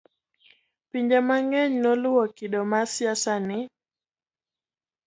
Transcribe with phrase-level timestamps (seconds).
[0.89, 3.59] pinje mang'eny noluwo kido mar siasa ni